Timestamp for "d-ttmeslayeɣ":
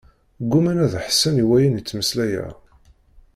1.81-2.51